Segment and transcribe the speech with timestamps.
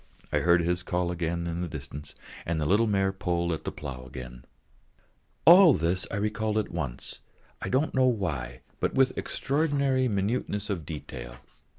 [0.31, 3.71] I heard his call in the distance again, and the little mare pulled at the
[3.71, 4.45] plough again.
[5.45, 7.19] All this I recalled all at once,
[7.61, 11.35] I don't know why, but with extraordinary minuteness of detail.